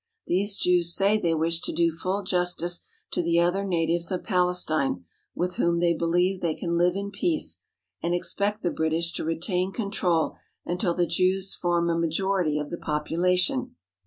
[0.25, 5.05] These Jews say they wish to do full justice to the other natives of Palestine,
[5.35, 7.61] with whom they be lieve they can live in peace,
[8.01, 12.71] and expect the British to re tain control until the Jews form a majority of
[12.71, 13.73] the popu lation.